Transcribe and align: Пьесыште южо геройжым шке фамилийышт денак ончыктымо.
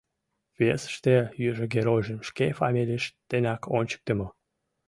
Пьесыште 0.55 1.15
южо 1.49 1.65
геройжым 1.73 2.19
шке 2.29 2.47
фамилийышт 2.59 3.13
денак 3.29 3.61
ончыктымо. 3.77 4.27